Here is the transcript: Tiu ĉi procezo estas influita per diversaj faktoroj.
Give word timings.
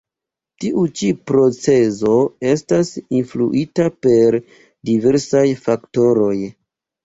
Tiu 0.61 0.85
ĉi 1.01 1.09
procezo 1.31 2.15
estas 2.53 2.91
influita 3.21 3.87
per 4.09 4.41
diversaj 4.93 5.47
faktoroj. 5.71 6.37